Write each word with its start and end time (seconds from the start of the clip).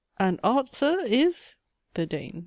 And 0.17 0.39
art, 0.43 0.73
Sir! 0.73 1.01
is? 1.05 1.53
THE 1.93 2.07
DANE. 2.07 2.39